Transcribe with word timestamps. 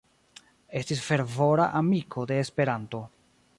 Estis 0.79 1.03
fervora 1.09 1.69
amiko 1.83 2.27
de 2.33 2.41
Esperanto. 2.47 3.07